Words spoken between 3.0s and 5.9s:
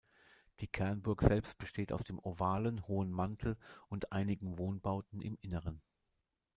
Mantel und einigen Wohnbauten im Inneren.